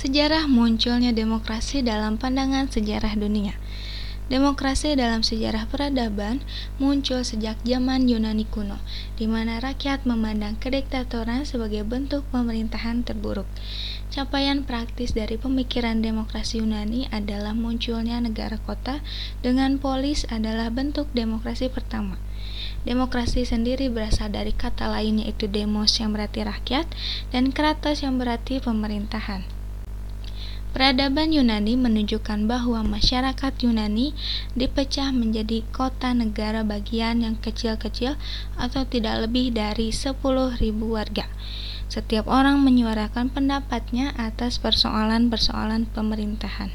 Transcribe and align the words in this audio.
Sejarah 0.00 0.48
munculnya 0.48 1.12
demokrasi 1.12 1.84
dalam 1.84 2.16
pandangan 2.16 2.72
sejarah 2.72 3.20
dunia. 3.20 3.60
Demokrasi 4.32 4.96
dalam 4.96 5.20
sejarah 5.20 5.68
peradaban 5.68 6.40
muncul 6.80 7.20
sejak 7.20 7.60
zaman 7.68 8.08
Yunani 8.08 8.48
kuno, 8.48 8.80
di 9.20 9.28
mana 9.28 9.60
rakyat 9.60 10.08
memandang 10.08 10.56
kediktatoran 10.56 11.44
sebagai 11.44 11.84
bentuk 11.84 12.24
pemerintahan 12.32 13.04
terburuk. 13.04 13.44
Capaian 14.08 14.64
praktis 14.64 15.12
dari 15.12 15.36
pemikiran 15.36 16.00
demokrasi 16.00 16.64
Yunani 16.64 17.04
adalah 17.12 17.52
munculnya 17.52 18.24
negara 18.24 18.56
kota 18.56 19.04
dengan 19.44 19.76
polis 19.76 20.24
adalah 20.32 20.72
bentuk 20.72 21.12
demokrasi 21.12 21.68
pertama. 21.68 22.16
Demokrasi 22.88 23.44
sendiri 23.44 23.92
berasal 23.92 24.32
dari 24.32 24.56
kata 24.56 24.88
lain 24.88 25.20
yaitu 25.20 25.44
demos 25.44 25.92
yang 26.00 26.16
berarti 26.16 26.40
rakyat 26.40 26.88
dan 27.36 27.52
kratos 27.52 28.00
yang 28.00 28.16
berarti 28.16 28.64
pemerintahan. 28.64 29.59
Peradaban 30.70 31.34
Yunani 31.34 31.74
menunjukkan 31.74 32.46
bahwa 32.46 32.86
masyarakat 32.86 33.52
Yunani 33.66 34.14
dipecah 34.54 35.10
menjadi 35.10 35.66
kota 35.74 36.14
negara 36.14 36.62
bagian 36.62 37.26
yang 37.26 37.34
kecil-kecil 37.42 38.14
atau 38.54 38.86
tidak 38.86 39.26
lebih 39.26 39.50
dari 39.50 39.90
10.000 39.90 40.22
warga. 40.86 41.26
Setiap 41.90 42.30
orang 42.30 42.62
menyuarakan 42.62 43.34
pendapatnya 43.34 44.14
atas 44.14 44.62
persoalan-persoalan 44.62 45.90
pemerintahan. 45.90 46.70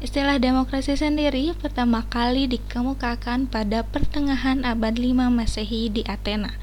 Istilah 0.00 0.40
demokrasi 0.40 0.96
sendiri 0.96 1.52
pertama 1.54 2.08
kali 2.08 2.48
dikemukakan 2.48 3.46
pada 3.46 3.84
pertengahan 3.86 4.64
abad 4.64 4.96
5 4.96 5.28
Masehi 5.28 5.92
di 5.92 6.02
Athena. 6.08 6.56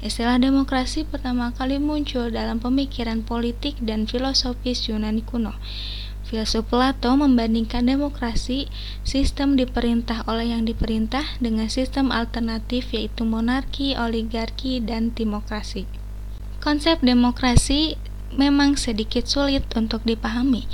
Istilah 0.00 0.40
demokrasi 0.40 1.04
pertama 1.04 1.52
kali 1.52 1.76
muncul 1.76 2.32
dalam 2.32 2.56
pemikiran 2.56 3.20
politik 3.20 3.76
dan 3.84 4.08
filosofis 4.08 4.88
Yunani 4.88 5.20
kuno. 5.20 5.52
Filsuf 6.24 6.72
Plato 6.72 7.12
membandingkan 7.18 7.84
demokrasi, 7.84 8.70
sistem 9.04 9.60
diperintah 9.60 10.24
oleh 10.24 10.56
yang 10.56 10.64
diperintah, 10.64 11.36
dengan 11.42 11.68
sistem 11.68 12.08
alternatif 12.14 12.96
yaitu 12.96 13.26
monarki, 13.26 13.98
oligarki, 13.98 14.78
dan 14.80 15.12
demokrasi. 15.12 15.84
Konsep 16.62 17.02
demokrasi 17.04 17.98
memang 18.30 18.78
sedikit 18.78 19.26
sulit 19.26 19.66
untuk 19.74 20.06
dipahami 20.06 20.70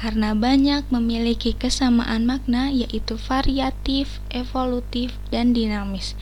karena 0.00 0.32
banyak 0.32 0.88
memiliki 0.88 1.52
kesamaan 1.52 2.24
makna 2.24 2.72
yaitu 2.72 3.20
variatif, 3.20 4.24
evolutif, 4.32 5.12
dan 5.28 5.52
dinamis. 5.52 6.16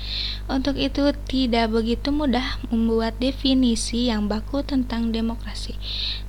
Untuk 0.50 0.75
itu 0.75 1.14
tidak 1.30 1.70
begitu 1.70 2.11
mudah 2.11 2.58
membuat 2.75 3.22
definisi 3.22 4.11
yang 4.11 4.27
baku 4.27 4.67
tentang 4.67 5.14
demokrasi. 5.14 5.78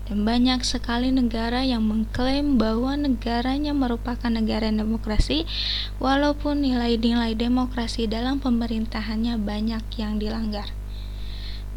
Dan 0.06 0.26
banyak 0.26 0.62
sekali 0.62 1.10
negara 1.10 1.66
yang 1.66 1.86
mengklaim 1.86 2.62
bahwa 2.62 2.98
negaranya 2.98 3.74
merupakan 3.74 4.30
negara 4.30 4.70
demokrasi 4.70 5.50
walaupun 5.98 6.66
nilai-nilai 6.66 7.34
demokrasi 7.34 8.06
dalam 8.06 8.42
pemerintahannya 8.42 9.42
banyak 9.42 9.86
yang 9.98 10.22
dilanggar. 10.22 10.79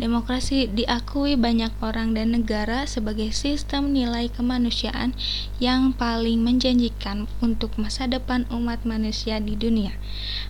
Demokrasi 0.00 0.72
diakui 0.72 1.36
banyak 1.36 1.68
orang 1.84 2.16
dan 2.16 2.32
negara 2.32 2.88
sebagai 2.88 3.28
sistem 3.28 3.92
nilai 3.92 4.32
kemanusiaan 4.32 5.12
yang 5.60 5.92
paling 5.92 6.40
menjanjikan 6.40 7.28
untuk 7.44 7.76
masa 7.76 8.08
depan 8.08 8.48
umat 8.48 8.88
manusia 8.88 9.36
di 9.36 9.52
dunia. 9.52 9.92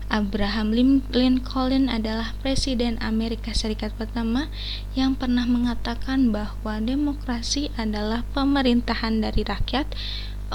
Abraham 0.06 0.70
Lincoln 1.10 1.90
adalah 1.90 2.38
presiden 2.38 3.02
Amerika 3.02 3.50
Serikat 3.50 3.90
pertama 3.98 4.46
yang 4.94 5.18
pernah 5.18 5.42
mengatakan 5.50 6.30
bahwa 6.30 6.78
demokrasi 6.78 7.74
adalah 7.74 8.22
pemerintahan 8.38 9.27
dari 9.27 9.42
rakyat, 9.42 9.90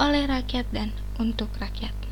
oleh 0.00 0.24
rakyat, 0.24 0.64
dan 0.72 0.96
untuk 1.20 1.52
rakyat. 1.60 2.07